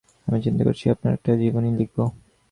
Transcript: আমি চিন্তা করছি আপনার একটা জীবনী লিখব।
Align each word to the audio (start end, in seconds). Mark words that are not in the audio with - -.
আমি 0.27 0.39
চিন্তা 0.41 0.63
করছি 0.63 0.85
আপনার 0.89 1.11
একটা 1.13 1.31
জীবনী 1.35 1.69
লিখব। 1.79 1.97